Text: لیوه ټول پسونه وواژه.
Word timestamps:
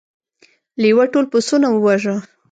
لیوه 0.81 1.05
ټول 1.13 1.25
پسونه 1.31 1.67
وواژه. 1.71 2.15